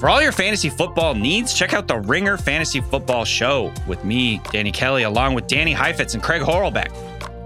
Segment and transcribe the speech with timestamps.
[0.00, 4.40] For all your fantasy football needs, check out the Ringer Fantasy Football Show with me,
[4.50, 6.90] Danny Kelly, along with Danny Heifetz and Craig Horlbeck.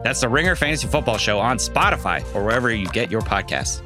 [0.05, 3.83] That's the Ringer Fantasy Football Show on Spotify or wherever you get your podcasts.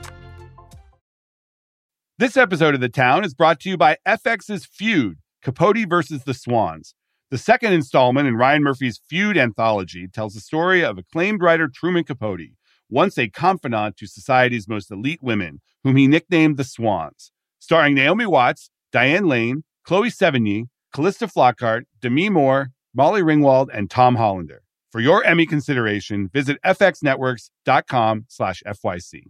[2.19, 6.35] This episode of The Town is brought to you by FX's Feud, Capote versus the
[6.35, 6.95] Swans.
[7.30, 12.05] The second installment in Ryan Murphy's Feud anthology tells the story of acclaimed writer Truman
[12.05, 12.50] Capote,
[12.91, 18.27] once a confidant to society's most elite women, whom he nicknamed the Swans starring Naomi
[18.27, 24.62] Watts, Diane Lane, Chloe Sevigny, Calista Flockhart, Demi Moore, Molly Ringwald, and Tom Hollander.
[24.90, 29.25] For your Emmy consideration, visit fxnetworks.com slash FYC.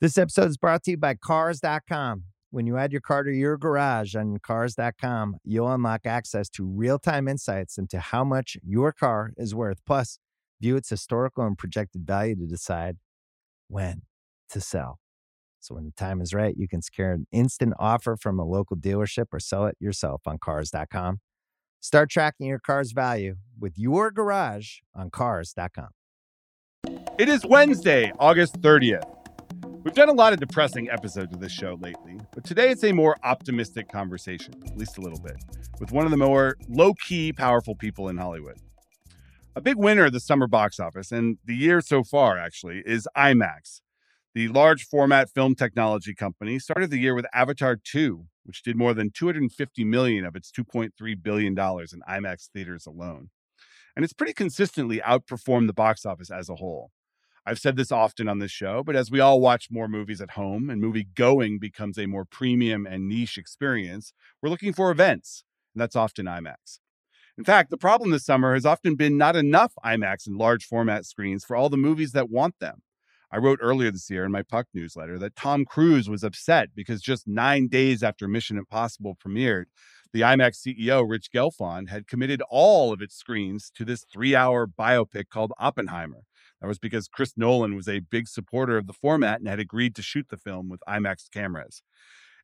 [0.00, 2.24] This episode is brought to you by Cars.com.
[2.52, 7.28] When you add your car to your garage on Cars.com, you'll unlock access to real-time
[7.28, 9.78] insights into how much your car is worth.
[9.84, 10.18] Plus,
[10.60, 12.96] view its historical and projected value to decide
[13.68, 14.02] when
[14.50, 14.98] to sell.
[15.60, 18.76] So when the time is right, you can secure an instant offer from a local
[18.76, 21.20] dealership or sell it yourself on cars.com.
[21.80, 25.88] Start tracking your car's value with your garage on cars.com.
[27.18, 29.04] It is Wednesday, August 30th.
[29.84, 32.92] We've done a lot of depressing episodes of this show lately, but today it's a
[32.92, 35.36] more optimistic conversation, at least a little bit,
[35.78, 38.58] with one of the more low key, powerful people in Hollywood.
[39.56, 43.08] A big winner of the summer box office, and the year so far actually, is
[43.16, 43.80] IMAX
[44.34, 48.94] the large format film technology company started the year with Avatar 2, which did more
[48.94, 50.90] than 250 million of its 2.3
[51.22, 53.30] billion dollars in IMAX theaters alone.
[53.96, 56.92] And it's pretty consistently outperformed the box office as a whole.
[57.44, 60.32] I've said this often on this show, but as we all watch more movies at
[60.32, 65.42] home and movie going becomes a more premium and niche experience, we're looking for events,
[65.74, 66.78] and that's often IMAX.
[67.36, 71.06] In fact, the problem this summer has often been not enough IMAX and large format
[71.06, 72.82] screens for all the movies that want them.
[73.32, 77.00] I wrote earlier this year in my Puck newsletter that Tom Cruise was upset because
[77.00, 79.66] just nine days after Mission Impossible premiered,
[80.12, 84.66] the IMAX CEO, Rich Gelfond, had committed all of its screens to this three hour
[84.66, 86.24] biopic called Oppenheimer.
[86.60, 89.94] That was because Chris Nolan was a big supporter of the format and had agreed
[89.94, 91.82] to shoot the film with IMAX cameras.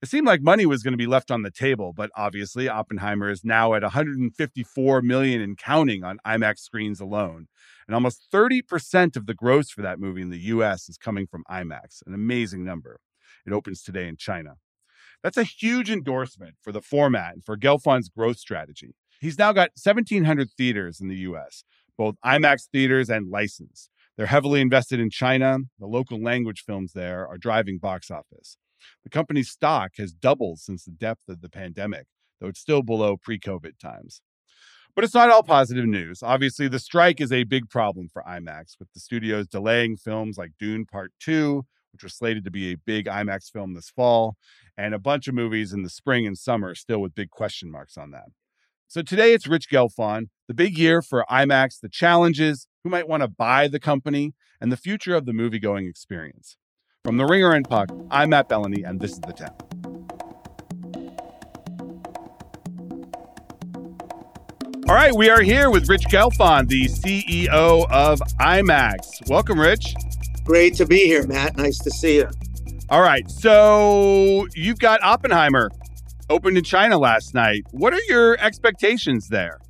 [0.06, 3.28] It seemed like money was going to be left on the table, but obviously Oppenheimer
[3.28, 7.48] is now at 154 million and counting on IMAX screens alone.
[7.88, 11.42] And almost 30% of the gross for that movie in the US is coming from
[11.50, 13.00] IMAX, an amazing number.
[13.44, 14.58] It opens today in China.
[15.24, 18.94] That's a huge endorsement for the format and for Gelfond's growth strategy.
[19.20, 21.64] He's now got 1,700 theaters in the US,
[21.98, 23.90] both IMAX theaters and licensed.
[24.16, 25.58] They're heavily invested in China.
[25.80, 28.56] The local language films there are driving box office.
[29.04, 32.06] The company's stock has doubled since the depth of the pandemic,
[32.40, 34.20] though it's still below pre COVID times.
[34.94, 36.22] But it's not all positive news.
[36.22, 40.52] Obviously, the strike is a big problem for IMAX, with the studios delaying films like
[40.58, 44.36] Dune Part 2, which was slated to be a big IMAX film this fall,
[44.76, 47.98] and a bunch of movies in the spring and summer still with big question marks
[47.98, 48.26] on that.
[48.88, 53.22] So today it's Rich Gelfond, the big year for IMAX, the challenges, who might want
[53.22, 56.56] to buy the company, and the future of the movie going experience.
[57.06, 59.54] From the Ringer and Puck, I'm Matt Belloni, and this is The Town.
[64.88, 69.30] All right, we are here with Rich Gelfond, the CEO of IMAX.
[69.30, 69.94] Welcome, Rich.
[70.42, 71.56] Great to be here, Matt.
[71.56, 72.28] Nice to see you.
[72.90, 75.70] All right, so you've got Oppenheimer
[76.28, 77.62] opened in China last night.
[77.70, 79.60] What are your expectations there?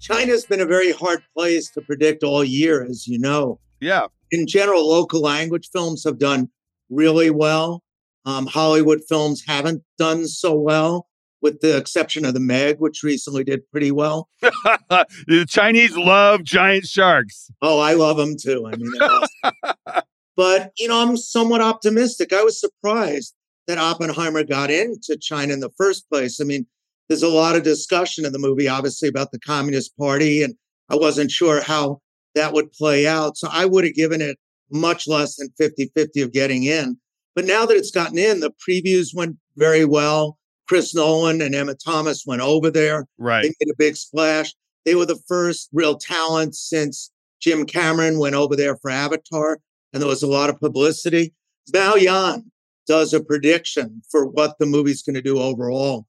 [0.00, 3.60] China's been a very hard place to predict all year, as you know.
[3.78, 4.08] Yeah.
[4.32, 6.50] In general, local language films have done
[6.90, 7.82] really well.
[8.26, 11.06] Um, Hollywood films haven't done so well
[11.42, 14.28] with the exception of the Meg, which recently did pretty well.
[14.42, 17.50] the Chinese love giant sharks.
[17.62, 18.66] Oh, I love them too.
[18.66, 20.02] I mean, awesome.
[20.36, 22.32] but you know, I'm somewhat optimistic.
[22.32, 23.34] I was surprised
[23.66, 26.40] that Oppenheimer got into China in the first place.
[26.40, 26.66] I mean,
[27.08, 30.54] there's a lot of discussion in the movie, obviously, about the Communist Party, and
[30.88, 32.00] I wasn't sure how
[32.34, 33.36] that would play out.
[33.36, 34.38] So I would have given it
[34.72, 36.96] much less than 50 50 of getting in.
[37.34, 40.36] But now that it's gotten in, the previews went very well.
[40.68, 43.06] Chris Nolan and Emma Thomas went over there.
[43.18, 43.42] Right.
[43.42, 44.54] They made a big splash.
[44.84, 47.10] They were the first real talent since
[47.40, 49.58] Jim Cameron went over there for Avatar,
[49.92, 51.34] and there was a lot of publicity.
[51.72, 52.44] Maoyan
[52.86, 56.06] does a prediction for what the movie's going to do overall.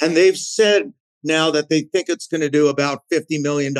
[0.00, 0.92] And they've said
[1.22, 3.74] now that they think it's going to do about $50 million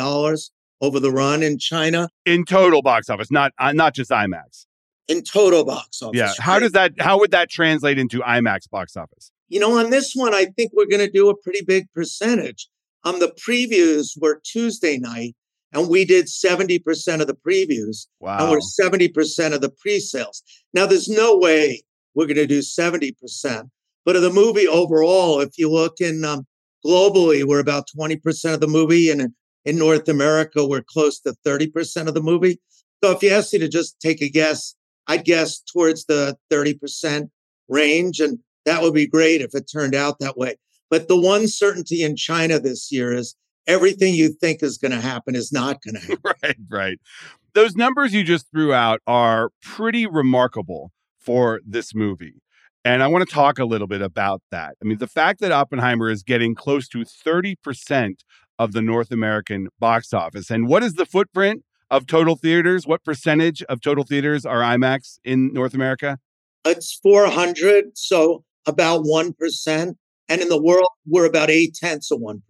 [0.81, 2.09] over the run in China.
[2.25, 4.65] In total box office, not uh, not just IMAX.
[5.07, 6.17] In total box office.
[6.17, 6.31] Yeah.
[6.39, 9.31] How does that how would that translate into IMAX box office?
[9.47, 12.67] You know, on this one, I think we're going to do a pretty big percentage.
[13.03, 15.35] Um, the previews were Tuesday night,
[15.71, 18.07] and we did 70% of the previews.
[18.19, 18.39] Wow.
[18.39, 20.41] And we're 70% of the pre sales.
[20.73, 21.83] Now, there's no way
[22.15, 23.69] we're going to do 70%,
[24.05, 26.47] But of the movie overall, if you look in um,
[26.83, 29.11] globally, we're about 20% of the movie.
[29.11, 32.59] And in North America, we're close to 30% of the movie.
[33.03, 34.75] So if you ask me to just take a guess,
[35.07, 37.29] I'd guess towards the 30%
[37.67, 38.19] range.
[38.19, 40.55] And that would be great if it turned out that way.
[40.89, 43.35] But the one certainty in China this year is
[43.67, 46.17] everything you think is going to happen is not going to happen.
[46.43, 46.99] right, right.
[47.53, 52.41] Those numbers you just threw out are pretty remarkable for this movie.
[52.83, 54.75] And I want to talk a little bit about that.
[54.81, 58.13] I mean, the fact that Oppenheimer is getting close to 30%
[58.59, 60.49] of the North American box office.
[60.49, 62.87] And what is the footprint of total theaters?
[62.87, 66.19] What percentage of total theaters are IMAX in North America?
[66.65, 69.95] It's 400, so about 1%.
[70.27, 72.41] And in the world, we're about eight tenths of 1%.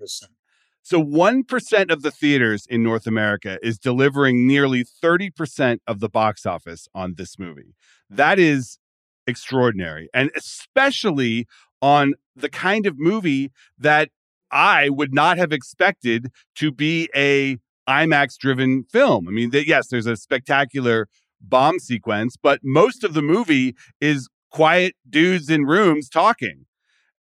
[0.81, 6.45] So 1% of the theaters in North America is delivering nearly 30% of the box
[6.45, 7.75] office on this movie.
[8.09, 8.77] That is
[9.25, 10.09] extraordinary.
[10.13, 11.47] And especially
[11.81, 14.09] on the kind of movie that
[14.55, 17.57] I would not have expected to be a
[17.87, 19.27] IMAX driven film.
[19.27, 21.07] I mean, yes, there's a spectacular
[21.41, 26.65] bomb sequence, but most of the movie is quiet dudes in rooms talking.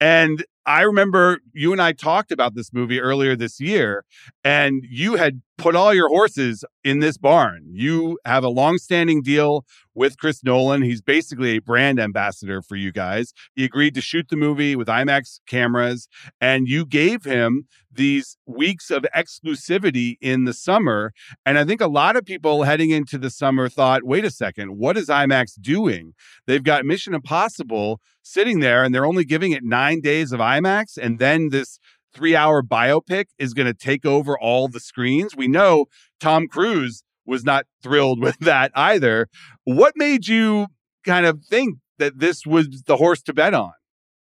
[0.01, 4.05] And I remember you and I talked about this movie earlier this year,
[4.45, 7.65] and you had put all your horses in this barn.
[7.73, 9.65] You have a long-standing deal
[9.97, 10.83] with Chris Nolan.
[10.83, 13.33] He's basically a brand ambassador for you guys.
[13.55, 16.07] He agreed to shoot the movie with IMAX cameras,
[16.41, 21.13] and you gave him these weeks of exclusivity in the summer.
[21.47, 24.77] And I think a lot of people heading into the summer thought, wait a second,
[24.77, 26.13] what is IMAX doing?
[26.47, 30.99] They've got Mission Impossible sitting there, and they're only giving it nine days of IMAX,
[30.99, 31.79] and then this
[32.13, 35.37] three hour biopic is going to take over all the screens.
[35.37, 35.87] We know
[36.19, 39.29] Tom Cruise was not thrilled with that either.
[39.65, 40.67] What made you
[41.05, 43.73] kind of think that this was the horse to bet on?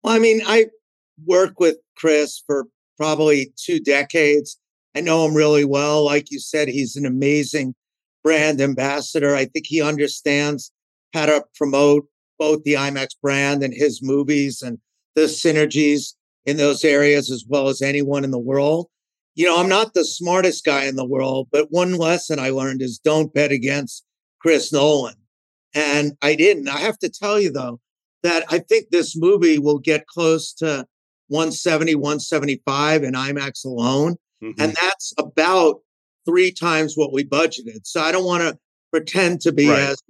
[0.03, 0.67] Well, I mean, I
[1.25, 2.65] work with Chris for
[2.97, 4.59] probably two decades.
[4.95, 6.05] I know him really well.
[6.05, 7.75] Like you said, he's an amazing
[8.23, 9.35] brand ambassador.
[9.35, 10.71] I think he understands
[11.13, 12.07] how to promote
[12.37, 14.79] both the IMAX brand and his movies and
[15.15, 16.13] the synergies
[16.45, 18.87] in those areas as well as anyone in the world.
[19.35, 22.81] You know, I'm not the smartest guy in the world, but one lesson I learned
[22.81, 24.05] is don't bet against
[24.39, 25.15] Chris Nolan.
[25.73, 26.69] And I didn't.
[26.69, 27.81] I have to tell you, though,
[28.23, 30.87] that I think this movie will get close to
[31.27, 34.15] 170, 175 in IMAX alone.
[34.41, 34.61] Mm-hmm.
[34.61, 35.81] And that's about
[36.25, 37.81] three times what we budgeted.
[37.83, 38.57] So I don't want to
[38.91, 39.79] pretend to be right.
[39.79, 40.01] as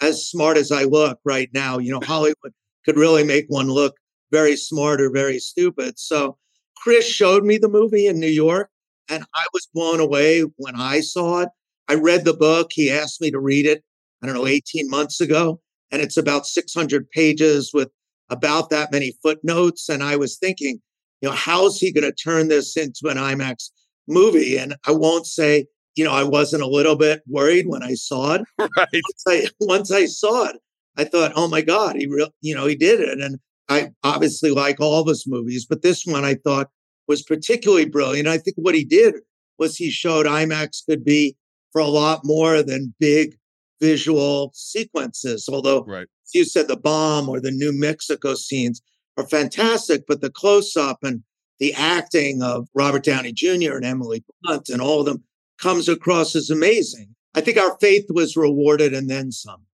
[0.00, 1.78] as smart as I look right now.
[1.78, 2.52] You know, Hollywood
[2.84, 3.94] could really make one look
[4.32, 5.98] very smart or very stupid.
[5.98, 6.36] So
[6.82, 8.68] Chris showed me the movie in New York,
[9.08, 11.48] and I was blown away when I saw it.
[11.88, 12.70] I read the book.
[12.72, 13.84] He asked me to read it,
[14.22, 15.60] I don't know, 18 months ago.
[15.92, 17.90] And it's about 600 pages with
[18.30, 19.88] about that many footnotes.
[19.88, 20.80] And I was thinking,
[21.20, 23.70] you know, how's he going to turn this into an IMAX
[24.08, 24.56] movie?
[24.56, 28.34] And I won't say, you know, I wasn't a little bit worried when I saw
[28.34, 28.42] it.
[28.58, 28.88] Right.
[28.92, 30.56] Once I, once I saw it,
[30.96, 33.20] I thought, oh my God, he real, you know, he did it.
[33.20, 33.38] And
[33.72, 36.68] I obviously like all of his movies, but this one I thought
[37.08, 38.28] was particularly brilliant.
[38.28, 39.14] I think what he did
[39.58, 41.36] was he showed IMAX could be
[41.72, 43.36] for a lot more than big
[43.80, 45.48] visual sequences.
[45.50, 46.06] Although, right.
[46.34, 48.82] you said the bomb or the New Mexico scenes
[49.16, 51.22] are fantastic, but the close up and
[51.58, 53.76] the acting of Robert Downey Jr.
[53.76, 55.24] and Emily Blunt and all of them
[55.58, 57.14] comes across as amazing.
[57.34, 59.64] I think our faith was rewarded and then some.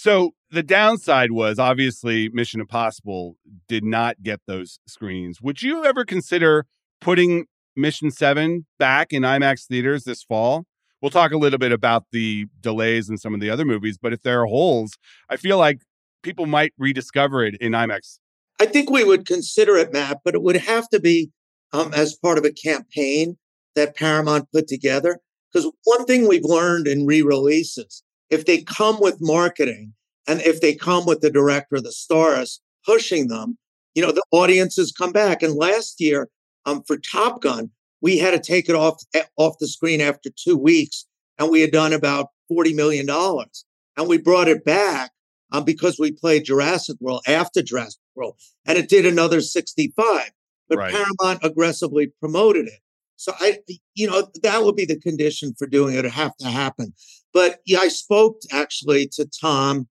[0.00, 3.36] So the downside was obviously Mission Impossible
[3.68, 5.42] did not get those screens.
[5.42, 6.64] Would you ever consider
[7.02, 7.44] putting
[7.76, 10.64] Mission 7 back in IMAX theaters this fall?
[11.02, 14.14] We'll talk a little bit about the delays in some of the other movies, but
[14.14, 14.96] if there are holes,
[15.28, 15.82] I feel like
[16.22, 18.20] people might rediscover it in IMAX.
[18.58, 21.30] I think we would consider it, Matt, but it would have to be
[21.74, 23.36] um, as part of a campaign
[23.74, 25.18] that Paramount put together.
[25.52, 29.92] Because one thing we've learned in re releases if they come with marketing
[30.26, 33.58] and if they come with the director, the stars pushing them,
[33.94, 35.42] you know, the audiences come back.
[35.42, 36.28] And last year,
[36.64, 37.70] um, for Top Gun,
[38.00, 41.06] we had to take it off eh, off the screen after two weeks,
[41.38, 43.64] and we had done about forty million dollars,
[43.96, 45.10] and we brought it back
[45.52, 50.30] um, because we played Jurassic World after Jurassic World, and it did another sixty-five.
[50.68, 50.92] But right.
[50.92, 52.80] Paramount aggressively promoted it.
[53.16, 53.58] So I,
[53.94, 55.98] you know, that would be the condition for doing it.
[55.98, 56.94] It'd have to happen.
[57.32, 59.88] But yeah, I spoke actually to Tom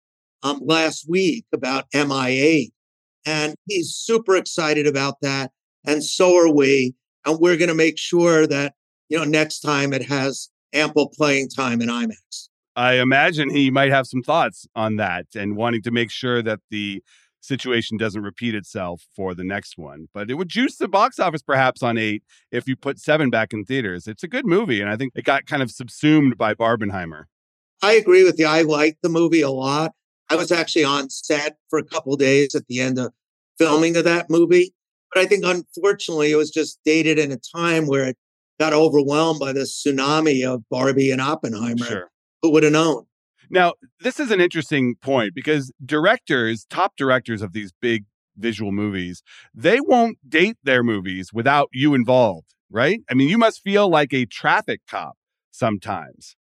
[0.43, 2.71] um, last week about MI8,
[3.25, 5.51] and he's super excited about that,
[5.85, 6.95] and so are we.
[7.25, 8.73] And we're going to make sure that
[9.09, 12.49] you know next time it has ample playing time in IMAX.
[12.75, 16.59] I imagine he might have some thoughts on that and wanting to make sure that
[16.69, 17.01] the
[17.45, 20.07] situation doesn't repeat itself for the next one.
[20.13, 23.53] But it would juice the box office perhaps on eight if you put seven back
[23.53, 24.07] in theaters.
[24.07, 27.25] It's a good movie, and I think it got kind of subsumed by Barbenheimer.
[27.81, 28.47] I agree with you.
[28.47, 29.93] I liked the movie a lot.
[30.29, 33.13] I was actually on set for a couple days at the end of
[33.57, 34.73] filming of that movie.
[35.13, 38.17] But I think unfortunately it was just dated in a time where it
[38.59, 41.85] got overwhelmed by the tsunami of Barbie and Oppenheimer.
[41.85, 42.11] Sure.
[42.41, 43.05] Who would have known?
[43.49, 48.05] Now, this is an interesting point because directors, top directors of these big
[48.37, 49.23] visual movies,
[49.53, 52.99] they won't date their movies without you involved, right?
[53.09, 55.15] I mean, you must feel like a traffic cop
[55.51, 56.35] sometimes.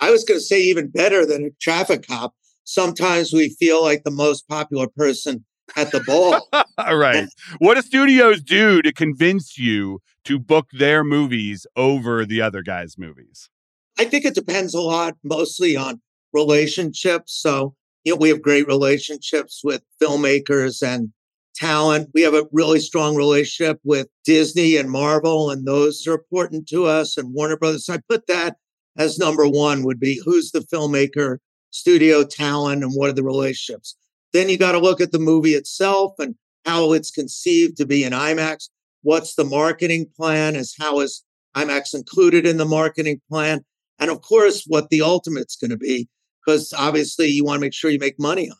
[0.00, 2.34] I was going to say even better than a traffic cop.
[2.64, 5.44] Sometimes we feel like the most popular person
[5.76, 6.48] at the ball.
[6.78, 7.28] All right.
[7.58, 12.96] What do studios do to convince you to book their movies over the other guys'
[12.96, 13.50] movies?
[13.98, 16.00] I think it depends a lot, mostly on
[16.32, 17.38] relationships.
[17.40, 21.12] So, you know, we have great relationships with filmmakers and
[21.54, 22.08] talent.
[22.14, 26.86] We have a really strong relationship with Disney and Marvel, and those are important to
[26.86, 27.86] us, and Warner Brothers.
[27.86, 28.56] So I put that
[28.96, 31.38] as number one would be who's the filmmaker,
[31.70, 33.96] studio talent, and what are the relationships.
[34.32, 36.34] Then you got to look at the movie itself and
[36.64, 38.68] how it's conceived to be in IMAX.
[39.02, 40.56] What's the marketing plan?
[40.56, 41.24] Is how is
[41.56, 43.64] IMAX included in the marketing plan?
[43.98, 46.08] And of course, what the ultimate's going to be,
[46.44, 48.56] because obviously you want to make sure you make money on.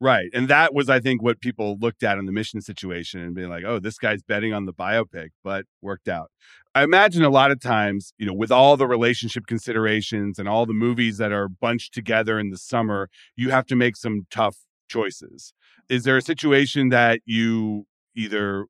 [0.00, 0.30] Right.
[0.32, 3.48] And that was, I think, what people looked at in the mission situation and being
[3.48, 6.30] like, oh, this guy's betting on the biopic, but worked out.
[6.74, 10.66] I imagine a lot of times, you know, with all the relationship considerations and all
[10.66, 14.58] the movies that are bunched together in the summer, you have to make some tough
[14.88, 15.52] choices.
[15.88, 18.66] Is there a situation that you either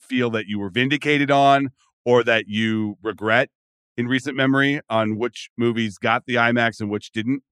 [0.00, 1.68] feel that you were vindicated on
[2.04, 3.50] or that you regret
[3.96, 7.44] in recent memory on which movies got the IMAX and which didn't?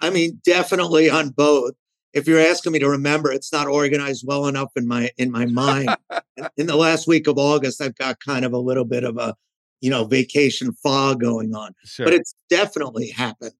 [0.00, 1.74] I mean, definitely on both.
[2.14, 5.46] If you're asking me to remember, it's not organized well enough in my in my
[5.46, 5.94] mind.
[6.56, 9.34] in the last week of August, I've got kind of a little bit of a,
[9.80, 11.74] you know, vacation fog going on.
[11.84, 12.06] Sure.
[12.06, 13.52] But it's definitely happened.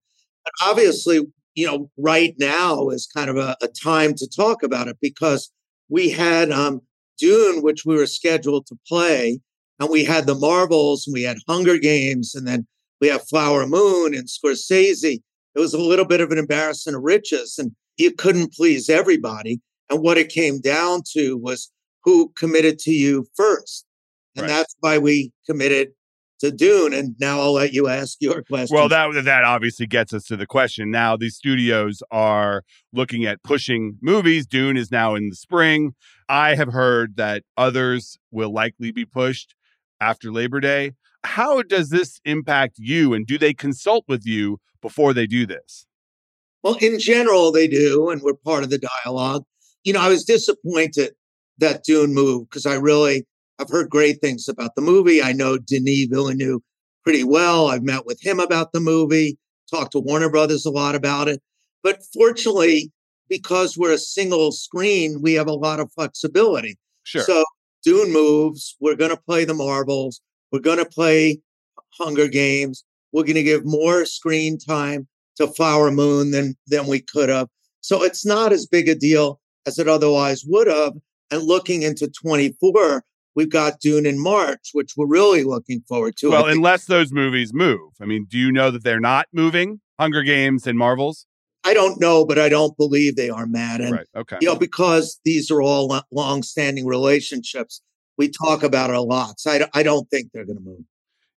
[0.43, 1.21] But obviously,
[1.55, 5.51] you know, right now is kind of a, a time to talk about it because
[5.89, 6.81] we had um,
[7.19, 9.39] Dune, which we were scheduled to play,
[9.79, 12.65] and we had the Marvels, and we had Hunger Games, and then
[13.01, 15.21] we have Flower Moon and Scorsese.
[15.59, 19.59] It was a little bit of an embarrassment of riches, and you couldn't please everybody.
[19.89, 21.69] And what it came down to was
[22.05, 23.85] who committed to you first.
[24.37, 24.47] And Right.
[24.47, 25.89] that's why we committed
[26.39, 26.93] to Dune.
[26.93, 28.73] And now I'll let you ask your question.
[28.73, 30.91] Well, that that obviously gets us to the question.
[30.91, 32.63] Now, these studios are
[32.93, 34.47] looking at pushing movies.
[34.47, 35.93] Dune is now in the spring.
[36.29, 39.55] I have heard that others will likely be pushed
[39.99, 40.93] after Labor Day.
[41.23, 45.85] How does this impact you, and do they consult with you before they do this?
[46.63, 49.43] Well, in general, they do, and we're part of the dialogue.
[49.83, 51.13] You know, I was disappointed
[51.57, 53.25] that Dune moved because I really
[53.59, 55.21] I've heard great things about the movie.
[55.21, 56.61] I know Denis Villeneuve
[57.03, 57.67] pretty well.
[57.67, 59.37] I've met with him about the movie,
[59.69, 61.41] talked to Warner Brothers a lot about it.
[61.83, 62.91] But fortunately,
[63.27, 66.77] because we're a single screen, we have a lot of flexibility.
[67.03, 67.21] Sure.
[67.23, 67.43] So
[67.83, 68.75] Dune moves.
[68.79, 70.21] We're going to play the Marvels.
[70.51, 71.41] We're going to play
[71.99, 72.83] Hunger Games.
[73.11, 77.47] We're going to give more screen time to Flower Moon than than we could have.
[77.81, 80.93] So it's not as big a deal as it otherwise would have.
[81.31, 83.03] And looking into 24,
[83.35, 86.31] we've got Dune in March, which we're really looking forward to.
[86.31, 87.91] Well, unless those movies move.
[88.01, 89.81] I mean, do you know that they're not moving?
[89.99, 91.25] Hunger Games and Marvels?
[91.63, 93.81] I don't know, but I don't believe they are mad.
[93.81, 94.07] And right.
[94.15, 94.37] Okay.
[94.41, 97.81] you know, because these are all lo- long-standing relationships,
[98.19, 99.39] we talk about it a lot.
[99.39, 100.83] So I, don't- I don't think they're going to move.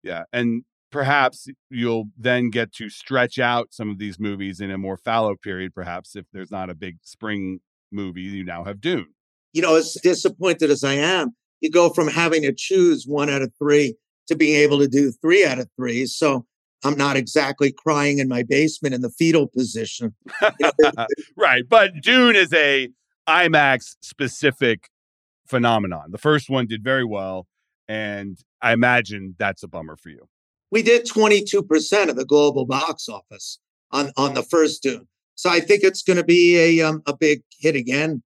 [0.03, 0.25] Yeah.
[0.33, 4.97] And perhaps you'll then get to stretch out some of these movies in a more
[4.97, 7.61] fallow period, perhaps if there's not a big spring
[7.93, 9.07] movie, you now have Dune.
[9.53, 13.43] You know, as disappointed as I am, you go from having to choose one out
[13.43, 13.95] of three
[14.29, 16.07] to being able to do three out of three.
[16.07, 16.47] So
[16.83, 20.15] I'm not exactly crying in my basement in the fetal position.
[20.41, 21.07] You know,
[21.37, 21.65] right.
[21.69, 22.89] But Dune is a
[23.29, 24.89] IMAX specific
[25.51, 26.11] phenomenon.
[26.11, 27.47] The first one did very well.
[27.89, 30.29] And I imagine that's a bummer for you.
[30.71, 33.59] we did 22% of the global box office
[33.91, 35.09] on, on the first Dune.
[35.35, 38.23] So I think it's going to be a, um, a big hit again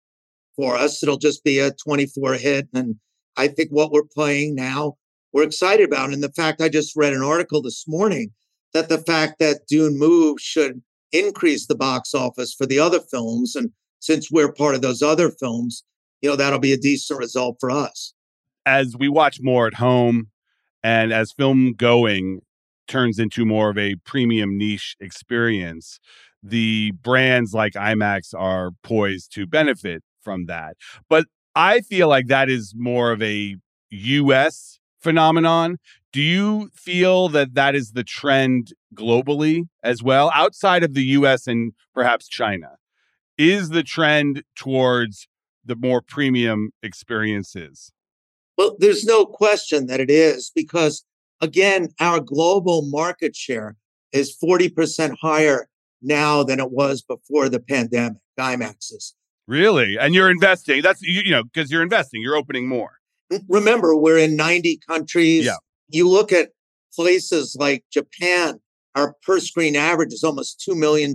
[0.55, 1.01] for us.
[1.01, 2.67] It'll just be a 24 hit.
[2.73, 2.97] And
[3.35, 4.97] I think what we're playing now,
[5.33, 6.13] we're excited about.
[6.13, 8.33] And the fact I just read an article this morning
[8.73, 13.55] that the fact that Dune Move should increase the box office for the other films.
[13.55, 15.83] And since we're part of those other films,
[16.21, 18.13] you know, that'll be a decent result for us.
[18.65, 20.29] As we watch more at home
[20.83, 22.41] and as film going
[22.87, 25.99] turns into more of a premium niche experience,
[26.41, 30.77] the brands like IMAX are poised to benefit from that.
[31.09, 33.55] But I feel like that is more of a
[33.89, 35.77] US phenomenon.
[36.11, 41.47] Do you feel that that is the trend globally as well, outside of the US
[41.47, 42.77] and perhaps China?
[43.37, 45.27] Is the trend towards
[45.65, 47.91] the more premium experiences?
[48.57, 51.03] Well, there's no question that it is because,
[51.41, 53.75] again, our global market share
[54.13, 55.67] is 40% higher
[56.01, 59.13] now than it was before the pandemic, IMAXs.
[59.47, 59.97] Really?
[59.97, 60.81] And you're investing.
[60.81, 62.99] That's, you, you know, because you're investing, you're opening more.
[63.31, 65.45] Mm, remember, we're in 90 countries.
[65.45, 65.57] Yeah.
[65.89, 66.49] You look at
[66.93, 68.59] places like Japan,
[68.95, 71.13] our per screen average is almost $2 million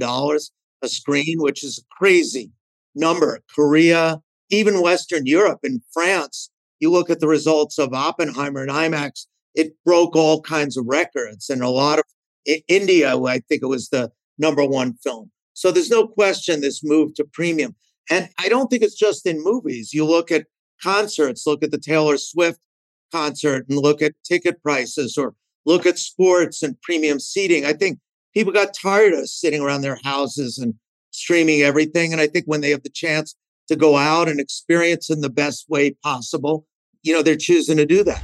[0.82, 2.50] a screen, which is a crazy
[2.94, 3.40] number.
[3.54, 9.26] Korea, even Western Europe and France, you look at the results of Oppenheimer and IMAX,
[9.54, 11.50] it broke all kinds of records.
[11.50, 12.04] And a lot of
[12.68, 15.30] India, I think it was the number one film.
[15.54, 17.74] So there's no question this move to premium.
[18.10, 19.92] And I don't think it's just in movies.
[19.92, 20.46] You look at
[20.82, 22.60] concerts, look at the Taylor Swift
[23.12, 25.34] concert and look at ticket prices or
[25.66, 27.66] look at sports and premium seating.
[27.66, 27.98] I think
[28.32, 30.74] people got tired of sitting around their houses and
[31.10, 32.12] streaming everything.
[32.12, 33.34] And I think when they have the chance
[33.70, 36.66] to go out and experience in the best way possible,
[37.02, 38.20] you know, they're choosing to do that.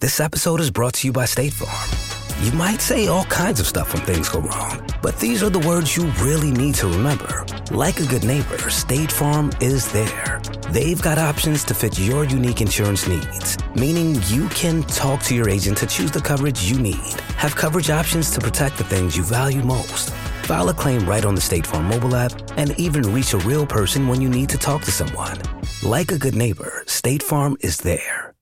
[0.00, 2.44] This episode is brought to you by State Farm.
[2.44, 5.60] You might say all kinds of stuff when things go wrong, but these are the
[5.60, 7.46] words you really need to remember.
[7.70, 10.40] Like a good neighbor, State Farm is there.
[10.70, 15.48] They've got options to fit your unique insurance needs, meaning you can talk to your
[15.48, 19.22] agent to choose the coverage you need, have coverage options to protect the things you
[19.22, 20.10] value most.
[20.50, 23.64] File a claim right on the State Farm mobile app and even reach a real
[23.64, 25.38] person when you need to talk to someone.
[25.84, 28.34] Like a good neighbor, State Farm is there.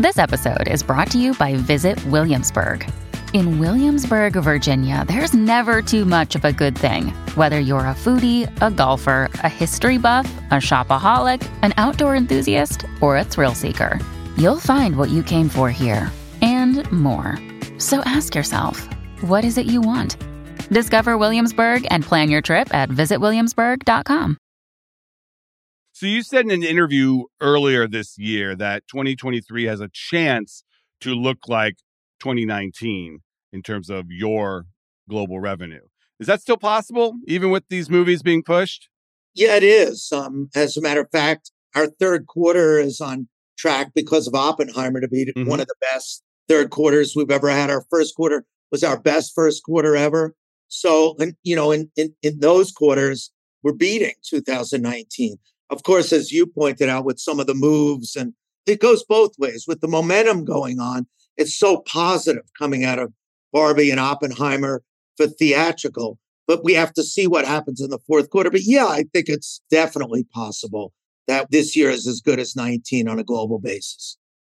[0.00, 2.90] This episode is brought to you by Visit Williamsburg.
[3.32, 7.10] In Williamsburg, Virginia, there's never too much of a good thing.
[7.36, 13.16] Whether you're a foodie, a golfer, a history buff, a shopaholic, an outdoor enthusiast, or
[13.16, 14.00] a thrill seeker,
[14.36, 17.38] you'll find what you came for here and more.
[17.78, 18.84] So ask yourself,
[19.20, 20.16] what is it you want?
[20.72, 24.38] Discover Williamsburg and plan your trip at visitwilliamsburg.com.
[25.92, 30.64] So you said in an interview earlier this year that 2023 has a chance
[31.02, 31.76] to look like
[32.20, 33.20] 2019
[33.52, 34.64] in terms of your
[35.08, 35.82] global revenue.
[36.18, 38.88] Is that still possible, even with these movies being pushed?
[39.34, 40.10] Yeah, it is.
[40.10, 45.00] Um, as a matter of fact, our third quarter is on track because of Oppenheimer
[45.00, 45.48] to be mm-hmm.
[45.48, 47.68] one of the best third quarters we've ever had.
[47.68, 50.34] Our first quarter was our best first quarter ever.
[50.72, 53.30] So, and, you know, in, in, in those quarters,
[53.62, 55.38] we're beating 2019
[55.72, 58.34] of course, as you pointed out, with some of the moves, and
[58.66, 61.06] it goes both ways with the momentum going on.
[61.38, 63.12] It's so positive coming out of
[63.52, 64.82] Barbie and Oppenheimer
[65.16, 68.50] for theatrical, but we have to see what happens in the fourth quarter.
[68.50, 70.92] But yeah, I think it's definitely possible
[71.26, 74.18] that this year is as good as 19 on a global basis.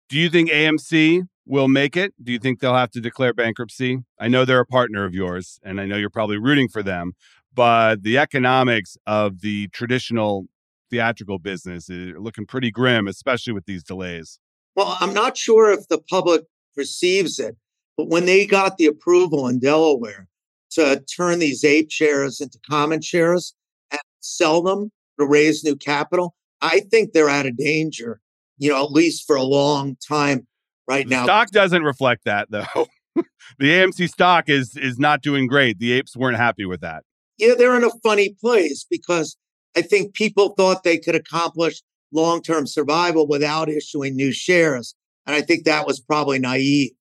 [0.09, 2.13] Do you think AMC will make it?
[2.23, 3.99] Do you think they'll have to declare bankruptcy?
[4.19, 7.13] I know they're a partner of yours, and I know you're probably rooting for them,
[7.53, 10.45] but the economics of the traditional
[10.89, 14.39] theatrical business eh, is looking pretty grim, especially with these delays.
[14.75, 16.43] Well, I'm not sure if the public
[16.75, 17.55] perceives it,
[17.97, 20.27] but when they got the approval in Delaware
[20.71, 23.53] to turn these ape shares into common shares
[23.91, 28.21] and sell them to raise new capital, I think they're out of danger,
[28.57, 30.47] you know, at least for a long time
[30.87, 31.23] right now.
[31.23, 32.87] Stock doesn't reflect that though.
[33.15, 35.79] the AMC stock is is not doing great.
[35.79, 37.03] The apes weren't happy with that.
[37.37, 39.37] Yeah, they're in a funny place because
[39.75, 44.95] I think people thought they could accomplish long term survival without issuing new shares.
[45.25, 46.91] And I think that was probably naive.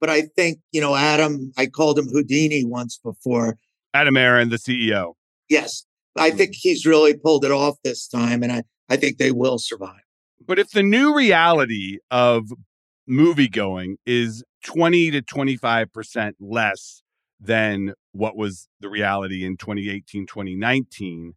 [0.00, 3.58] But I think, you know, Adam, I called him Houdini once before.
[3.92, 5.14] Adam Aron, the CEO.
[5.48, 5.84] Yes.
[6.16, 6.36] I hmm.
[6.36, 8.42] think he's really pulled it off this time.
[8.42, 10.00] And I, I think they will survive.
[10.46, 12.44] But if the new reality of
[13.10, 17.02] movie going is 20 to 25% less
[17.40, 21.34] than what was the reality in 2018, 2019,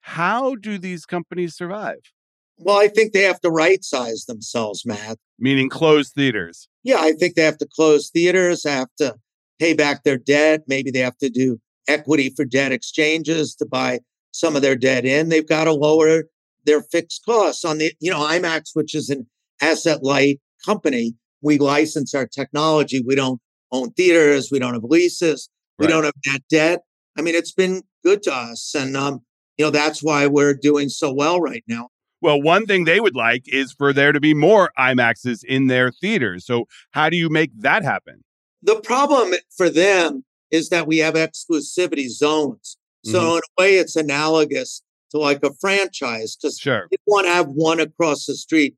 [0.00, 2.12] how do these companies survive?
[2.58, 5.18] Well, I think they have to right size themselves, Matt.
[5.38, 6.68] Meaning close theaters.
[6.82, 9.16] Yeah, I think they have to close theaters, have to
[9.58, 10.64] pay back their debt.
[10.68, 11.58] Maybe they have to do
[11.88, 14.00] equity for debt exchanges to buy
[14.32, 15.28] some of their debt in.
[15.30, 16.24] They've got to lower
[16.64, 19.26] their fixed costs on the, you know, IMAX, which is an
[19.60, 21.14] asset light company.
[21.42, 23.02] We license our technology.
[23.06, 23.40] We don't
[23.72, 24.48] own theaters.
[24.50, 25.48] We don't have leases.
[25.78, 25.92] We right.
[25.92, 26.80] don't have that debt.
[27.18, 28.74] I mean, it's been good to us.
[28.74, 29.20] And um,
[29.56, 31.88] you know, that's why we're doing so well right now.
[32.20, 35.92] Well, one thing they would like is for there to be more IMAXs in their
[35.92, 36.46] theaters.
[36.46, 38.24] So, how do you make that happen?
[38.62, 42.78] The problem for them is that we have exclusivity zones.
[43.04, 43.36] So mm-hmm.
[43.36, 46.86] in a way, it's analogous to like a franchise because sure.
[46.90, 48.74] you want to have one across the street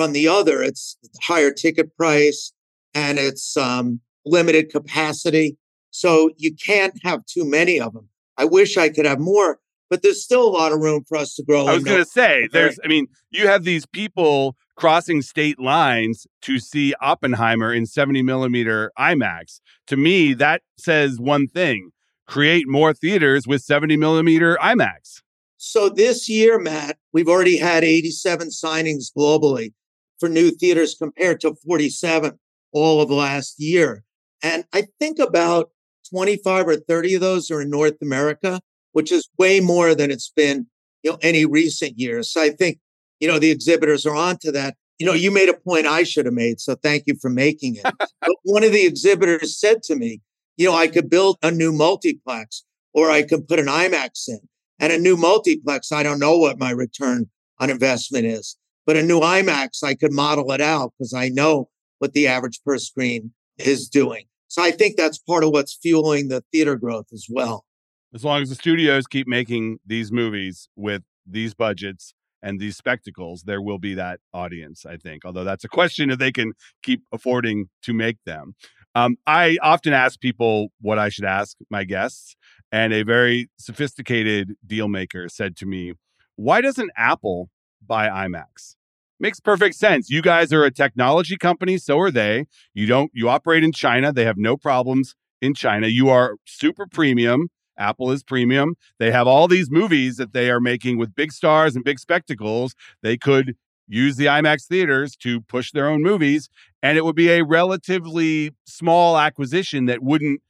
[0.00, 0.62] from the other.
[0.62, 2.54] It's higher ticket price
[2.94, 5.58] and it's um, limited capacity.
[5.90, 8.08] So you can't have too many of them.
[8.38, 9.58] I wish I could have more,
[9.90, 11.66] but there's still a lot of room for us to grow.
[11.66, 16.26] I was going to say, there's, I mean, you have these people crossing state lines
[16.42, 19.60] to see Oppenheimer in 70 millimeter IMAX.
[19.88, 21.90] To me, that says one thing
[22.26, 25.20] create more theaters with 70 millimeter IMAX.
[25.58, 29.74] So this year, Matt, we've already had 87 signings globally
[30.20, 32.38] for new theaters compared to 47
[32.72, 34.04] all of last year.
[34.42, 35.70] And I think about
[36.10, 38.60] 25 or 30 of those are in North America,
[38.92, 40.66] which is way more than it's been,
[41.02, 42.32] you know, any recent years.
[42.32, 42.78] So I think,
[43.18, 44.76] you know, the exhibitors are onto that.
[44.98, 47.76] You know, you made a point I should have made, so thank you for making
[47.76, 47.82] it.
[48.20, 50.20] but one of the exhibitors said to me,
[50.56, 54.40] you know, I could build a new multiplex or I could put an IMAX in.
[54.78, 57.28] And a new multiplex, I don't know what my return
[57.58, 61.68] on investment is, but a new IMAX, I could model it out because I know
[61.98, 64.24] what the average per screen is doing.
[64.48, 67.64] So I think that's part of what's fueling the theater growth as well.
[68.12, 73.42] As long as the studios keep making these movies with these budgets and these spectacles,
[73.42, 75.24] there will be that audience, I think.
[75.24, 78.54] Although that's a question if they can keep affording to make them.
[78.96, 82.34] Um, I often ask people what I should ask my guests,
[82.72, 85.92] and a very sophisticated deal maker said to me,
[86.34, 87.50] Why doesn't Apple
[87.86, 88.76] buy IMAX?
[89.18, 90.08] Makes perfect sense.
[90.08, 92.46] You guys are a technology company, so are they.
[92.72, 94.12] You don't you operate in China.
[94.12, 95.88] They have no problems in China.
[95.88, 97.48] You are super premium.
[97.78, 98.74] Apple is premium.
[98.98, 102.74] They have all these movies that they are making with big stars and big spectacles.
[103.02, 103.56] They could
[103.88, 106.48] use the IMAX theaters to push their own movies,
[106.82, 110.40] and it would be a relatively small acquisition that wouldn't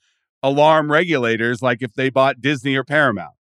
[0.42, 3.34] alarm regulators like if they bought Disney or Paramount.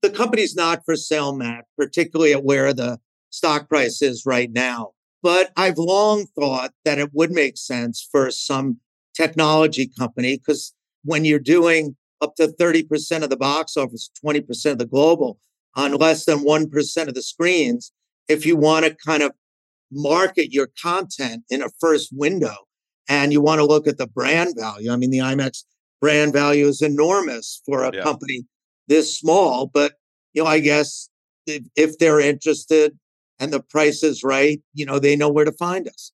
[0.00, 2.98] The company's not for sale, Matt, particularly at where the
[3.32, 4.92] stock price is right now.
[5.22, 8.78] But I've long thought that it would make sense for some
[9.14, 14.78] technology company because when you're doing up to 30% of the box office, 20% of
[14.78, 15.38] the global
[15.74, 17.92] on less than 1% of the screens,
[18.28, 19.32] if you want to kind of
[19.90, 22.54] market your content in a first window
[23.08, 25.64] and you want to look at the brand value, I mean, the IMAX
[26.00, 28.02] brand value is enormous for a yeah.
[28.02, 28.44] company
[28.88, 29.94] this small, but
[30.32, 31.08] you know, I guess
[31.46, 32.98] if, if they're interested
[33.38, 36.12] and the price is right, you know, they know where to find us.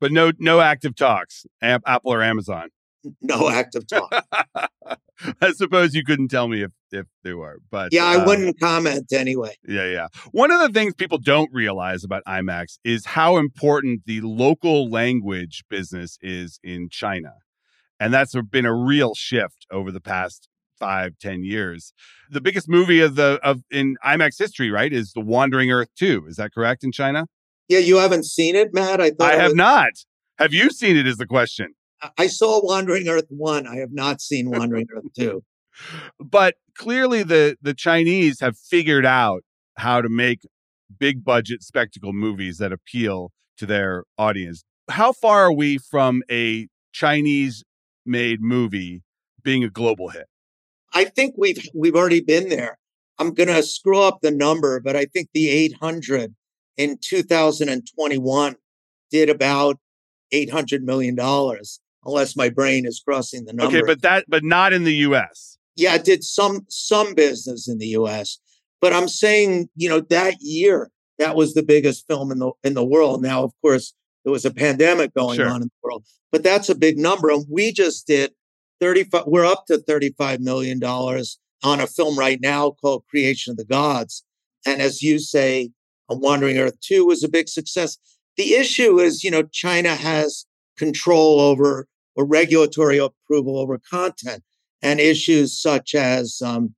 [0.00, 2.70] But no, no active talks, Apple or Amazon.
[3.20, 4.12] No active talk.
[5.40, 8.58] I suppose you couldn't tell me if if there were, but yeah, I uh, wouldn't
[8.58, 9.56] comment anyway.
[9.66, 10.08] Yeah, yeah.
[10.32, 15.64] One of the things people don't realize about IMAX is how important the local language
[15.70, 17.34] business is in China,
[18.00, 20.48] and that's been a real shift over the past
[20.82, 21.92] five, ten years.
[22.28, 26.24] The biggest movie of the of in IMAX history, right, is The Wandering Earth Two.
[26.28, 27.26] Is that correct in China?
[27.68, 29.00] Yeah, you haven't seen it, Matt.
[29.00, 29.54] I I have was...
[29.54, 29.90] not.
[30.38, 31.06] Have you seen it?
[31.06, 31.74] Is the question.
[32.18, 33.68] I saw Wandering Earth One.
[33.68, 35.44] I have not seen Wandering Earth Two.
[36.18, 39.42] But clearly, the the Chinese have figured out
[39.78, 40.40] how to make
[40.98, 44.64] big budget spectacle movies that appeal to their audience.
[44.90, 47.62] How far are we from a Chinese
[48.04, 49.02] made movie
[49.44, 50.26] being a global hit?
[50.94, 52.78] I think we've we've already been there.
[53.18, 56.34] I'm going to screw up the number, but I think the 800
[56.76, 58.56] in 2021
[59.10, 59.78] did about
[60.32, 63.76] 800 million dollars unless my brain is crossing the number.
[63.76, 65.58] Okay, but that but not in the US.
[65.76, 68.38] Yeah, it did some some business in the US.
[68.80, 72.74] But I'm saying, you know, that year that was the biggest film in the in
[72.74, 73.22] the world.
[73.22, 75.48] Now, of course, there was a pandemic going sure.
[75.48, 77.30] on in the world, but that's a big number.
[77.30, 78.32] And we just did
[78.82, 83.64] 35, we're up to $35 million on a film right now called Creation of the
[83.64, 84.24] Gods.
[84.66, 85.70] And as you say,
[86.10, 87.96] A Wandering Earth 2 was a big success.
[88.36, 94.42] The issue is, you know, China has control over or regulatory approval over content
[94.82, 96.74] and issues such as um,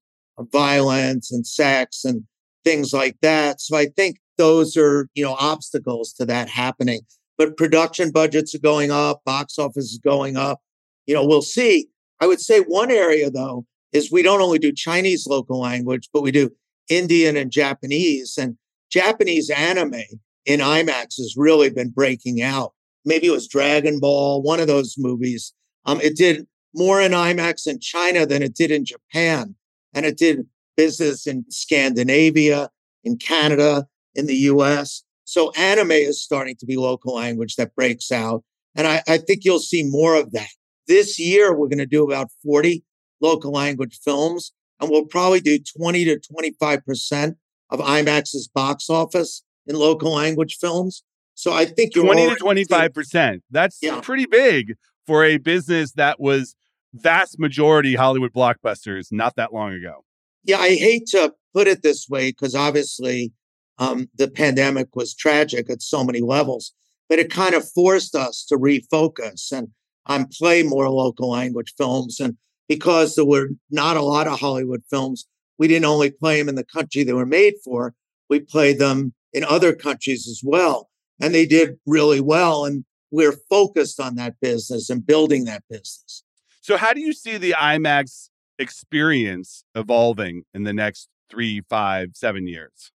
[0.52, 2.24] violence and sex and
[2.64, 3.62] things like that.
[3.62, 7.00] So I think those are, you know, obstacles to that happening.
[7.38, 10.60] But production budgets are going up, box office is going up.
[11.06, 11.88] You know, we'll see.
[12.20, 16.22] I would say one area though is we don't only do Chinese local language, but
[16.22, 16.50] we do
[16.88, 18.36] Indian and Japanese.
[18.36, 18.56] And
[18.90, 20.02] Japanese anime
[20.44, 22.72] in IMAX has really been breaking out.
[23.04, 25.52] Maybe it was Dragon Ball, one of those movies.
[25.86, 29.54] Um, it did more in IMAX in China than it did in Japan.
[29.94, 30.46] And it did
[30.76, 32.70] business in Scandinavia,
[33.04, 35.04] in Canada, in the US.
[35.24, 38.42] So anime is starting to be local language that breaks out.
[38.74, 40.50] And I, I think you'll see more of that.
[40.86, 42.84] This year, we're going to do about 40
[43.20, 47.34] local language films, and we'll probably do 20 to 25%
[47.70, 51.02] of IMAX's box office in local language films.
[51.34, 53.40] So I think you're 20 to 25%.
[53.50, 54.00] That's Yeah.
[54.00, 54.74] pretty big
[55.06, 56.54] for a business that was
[56.92, 60.04] vast majority Hollywood blockbusters not that long ago.
[60.44, 63.32] Yeah, I hate to put it this way because obviously
[63.78, 66.72] um, the pandemic was tragic at so many levels,
[67.08, 69.68] but it kind of forced us to refocus and
[70.06, 72.20] um, play more local language films.
[72.20, 72.36] And
[72.68, 75.26] because there were not a lot of Hollywood films,
[75.58, 77.94] we didn't only play them in the country they were made for,
[78.28, 80.90] we played them in other countries as well.
[81.20, 82.64] And they did really well.
[82.64, 86.24] And we're focused on that business and building that business.
[86.60, 92.48] So, how do you see the IMAX experience evolving in the next three, five, seven
[92.48, 92.90] years?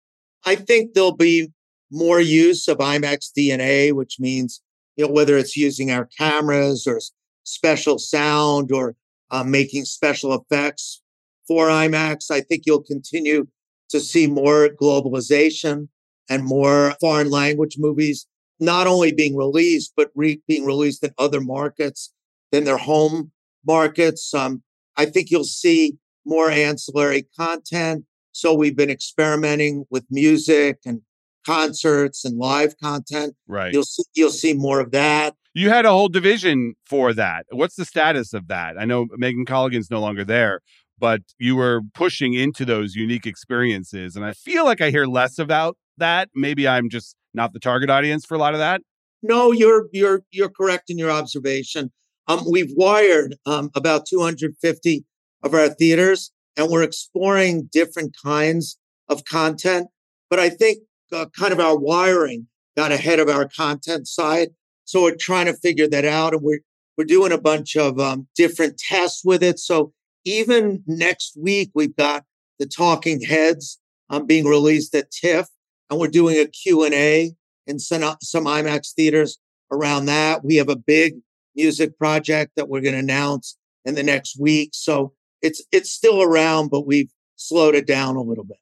[0.46, 1.50] I think there'll be
[1.92, 4.62] more use of IMAX DNA, which means
[4.98, 7.00] you know whether it's using our cameras or
[7.44, 8.96] special sound or
[9.32, 11.02] uh, making special effects
[11.48, 12.30] for IMAX.
[12.30, 13.48] I think you'll continue
[13.90, 15.88] to see more globalization
[16.30, 18.28] and more foreign language movies
[18.60, 22.12] not only being released but re- being released in other markets
[22.52, 23.32] than their home
[23.66, 24.34] markets.
[24.34, 24.64] Um,
[24.98, 28.04] I think you'll see more ancillary content.
[28.32, 31.02] So we've been experimenting with music and
[31.48, 33.36] concerts and live content.
[33.48, 33.74] Right.
[33.74, 35.36] You'll see, you'll see more of that.
[35.54, 37.46] You had a whole division for that.
[37.52, 38.76] What's the status of that?
[38.78, 40.60] I know Megan Colligan's no longer there,
[41.00, 44.16] but you were pushing into those unique experiences.
[44.16, 46.30] And I feel like I hear less about that.
[46.36, 48.82] Maybe I'm just not the target audience for a lot of that.
[49.24, 51.92] No, you're you're you're correct in your observation.
[52.28, 55.06] Um, we've wired um, about 250
[55.44, 58.78] of our theaters, and we're exploring different kinds
[59.10, 59.88] of content.
[60.30, 60.80] But I think
[61.12, 64.50] uh, kind of our wiring got ahead of our content side,
[64.86, 66.62] so we're trying to figure that out, and we're
[66.98, 69.60] we're doing a bunch of um, different tests with it.
[69.60, 69.94] So
[70.26, 72.26] even next week, we've got
[72.60, 75.48] the Talking Heads um, being released at TIFF,
[75.90, 77.36] and we're doing a Q and A
[77.68, 79.38] in some, some IMAX theaters
[79.72, 80.44] around that.
[80.44, 81.18] We have a big
[81.56, 84.72] music project that we're going to announce in the next week.
[84.74, 88.58] So it's it's still around, but we've slowed it down a little bit.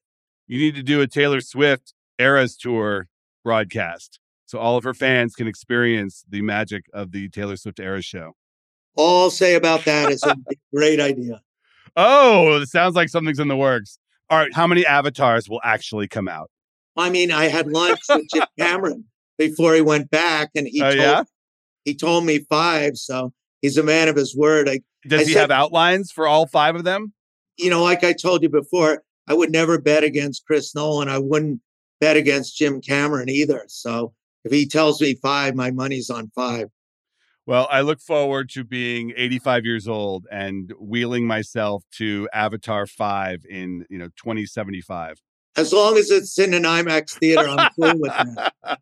[0.47, 3.07] You need to do a Taylor Swift Eras Tour
[3.43, 8.05] broadcast so all of her fans can experience the magic of the Taylor Swift Eras
[8.05, 8.33] show.
[8.95, 10.35] All I'll say about that is a
[10.73, 11.41] great idea.
[11.97, 13.97] Oh, it sounds like something's in the works.
[14.29, 16.49] All right, how many avatars will actually come out?
[16.95, 19.05] I mean, I had lunch with Jim Cameron
[19.37, 21.23] before he went back, and he Oh, told yeah?
[21.83, 22.97] he told me five.
[22.97, 24.69] So he's a man of his word.
[24.69, 27.13] I, Does I he said- have outlines for all five of them?
[27.57, 31.07] you know, like I told you before, I would never bet against Chris Nolan.
[31.09, 31.61] I wouldn't
[31.99, 33.63] bet against Jim Cameron either.
[33.67, 36.69] So if he tells me five, my money's on five.
[37.47, 43.45] Well, I look forward to being 85 years old and wheeling myself to Avatar 5
[43.47, 45.21] in, you know, 2075.
[45.55, 48.53] As long as it's in an IMAX theater, I'm cool with that.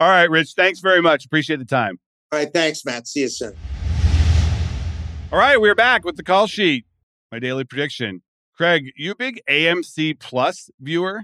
[0.00, 1.26] All right, Rich, thanks very much.
[1.26, 1.98] Appreciate the time.
[2.30, 2.52] All right.
[2.52, 3.06] Thanks, Matt.
[3.06, 3.54] See you soon.
[5.32, 6.84] All right, we're back with the call sheet.
[7.32, 8.22] My daily prediction.
[8.54, 11.22] Craig, you a big AMC Plus viewer?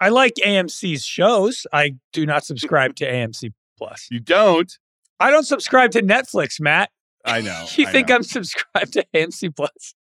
[0.00, 1.66] I like AMC's shows.
[1.72, 4.08] I do not subscribe to AMC Plus.
[4.10, 4.72] You don't?
[5.18, 6.90] I don't subscribe to Netflix, Matt.
[7.24, 7.66] I know.
[7.76, 8.16] You I think know.
[8.16, 9.94] I'm subscribed to AMC Plus?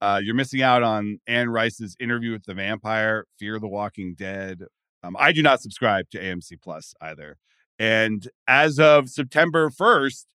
[0.00, 4.62] Uh, you're missing out on Anne Rice's interview with the vampire, Fear the Walking Dead.
[5.02, 7.38] Um, I do not subscribe to AMC Plus either.
[7.78, 10.26] And as of September 1st,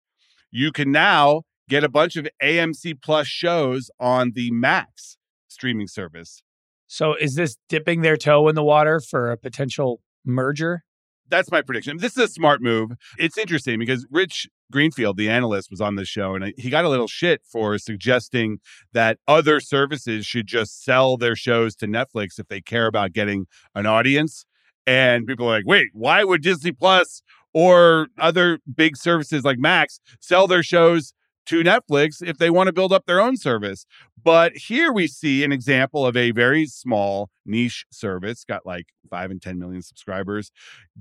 [0.52, 6.44] you can now get a bunch of AMC Plus shows on the Max streaming service.
[6.92, 10.84] So is this dipping their toe in the water for a potential merger?
[11.30, 11.96] That's my prediction.
[12.00, 12.92] This is a smart move.
[13.18, 16.90] It's interesting because Rich Greenfield, the analyst, was on this show and he got a
[16.90, 18.58] little shit for suggesting
[18.92, 23.46] that other services should just sell their shows to Netflix if they care about getting
[23.74, 24.44] an audience.
[24.86, 27.22] And people are like, wait, why would Disney Plus
[27.54, 31.14] or other big services like Max sell their shows
[31.48, 33.86] to Netflix if they want to build up their own service?
[34.24, 39.32] But here we see an example of a very small niche service, got like five
[39.32, 40.52] and 10 million subscribers,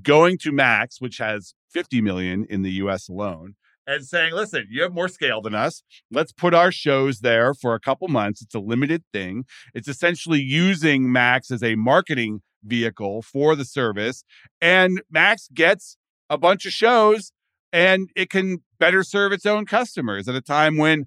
[0.03, 3.55] going to Max, which has 50 million in the US alone,
[3.87, 5.83] and saying, listen, you have more scale than us.
[6.11, 8.41] Let's put our shows there for a couple months.
[8.41, 9.45] It's a limited thing.
[9.75, 14.25] It's essentially using Max as a marketing vehicle for the service.
[14.61, 15.97] And Max gets
[16.29, 17.33] a bunch of shows
[17.73, 21.07] and it can better serve its own customers at a time when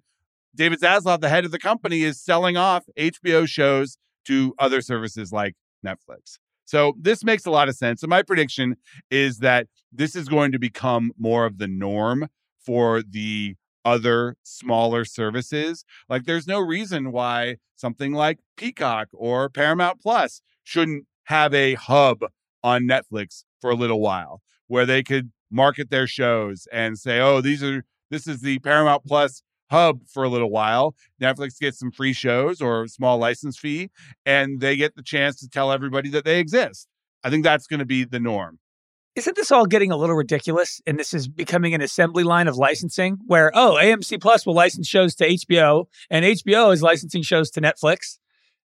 [0.55, 5.31] David Zaslav, the head of the company, is selling off HBO shows to other services
[5.31, 6.37] like Netflix.
[6.65, 8.03] So this makes a lot of sense.
[8.03, 8.77] And my prediction
[9.11, 12.27] is that this is going to become more of the norm
[12.59, 15.83] for the other smaller services.
[16.07, 22.19] Like there's no reason why something like Peacock or Paramount Plus shouldn't have a hub
[22.63, 27.41] on Netflix for a little while where they could market their shows and say, "Oh,
[27.41, 30.95] these are this is the Paramount Plus hub for a little while.
[31.21, 33.89] Netflix gets some free shows or a small license fee
[34.25, 36.87] and they get the chance to tell everybody that they exist."
[37.23, 38.59] I think that's going to be the norm
[39.15, 40.81] isn't this all getting a little ridiculous?
[40.87, 44.87] And this is becoming an assembly line of licensing where, oh, AMC Plus will license
[44.87, 48.17] shows to HBO and HBO is licensing shows to Netflix.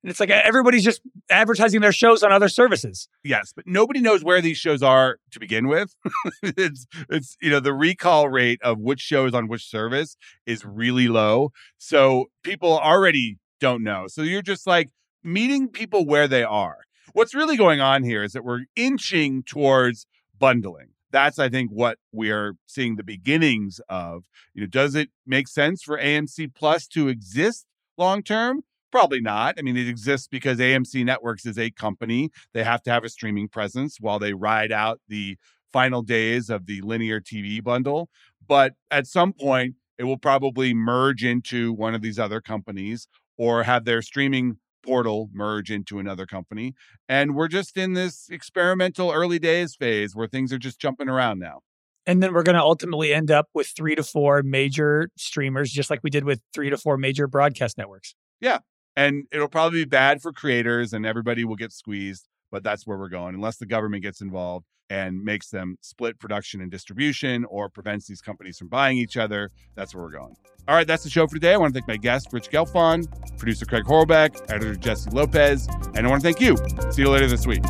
[0.07, 3.09] And it's like uh, everybody's just advertising their shows on other services.
[3.25, 5.97] Yes, but nobody knows where these shows are to begin with.
[6.41, 10.15] it's it's you know the recall rate of which show is on which service
[10.45, 11.51] is really low.
[11.77, 14.05] So people already don't know.
[14.07, 14.91] So you're just like
[15.25, 16.77] meeting people where they are.
[17.11, 20.07] What's really going on here is that we're inching towards
[20.39, 20.91] bundling.
[21.11, 24.23] That's, I think, what we are seeing the beginnings of.
[24.53, 27.65] You know, does it make sense for AMC Plus to exist
[27.97, 28.63] long term?
[28.91, 29.55] Probably not.
[29.57, 32.29] I mean, it exists because AMC Networks is a company.
[32.53, 35.37] They have to have a streaming presence while they ride out the
[35.73, 38.09] final days of the linear TV bundle.
[38.47, 43.63] But at some point, it will probably merge into one of these other companies or
[43.63, 46.73] have their streaming portal merge into another company.
[47.09, 51.39] And we're just in this experimental early days phase where things are just jumping around
[51.39, 51.59] now.
[52.05, 55.89] And then we're going to ultimately end up with three to four major streamers, just
[55.89, 58.15] like we did with three to four major broadcast networks.
[58.39, 58.59] Yeah.
[58.97, 62.97] And it'll probably be bad for creators and everybody will get squeezed, but that's where
[62.97, 63.35] we're going.
[63.35, 68.21] Unless the government gets involved and makes them split production and distribution or prevents these
[68.21, 70.35] companies from buying each other, that's where we're going.
[70.67, 71.53] All right, that's the show for today.
[71.53, 76.07] I want to thank my guest, Rich Gelfond, producer Craig Horlbeck, editor Jessie Lopez, and
[76.07, 76.57] I want to thank you.
[76.91, 77.63] See you later this week.